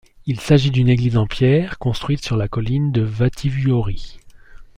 [0.25, 4.17] Il s'agit d'une église en pierre construite sur la colline de Vahtivuori.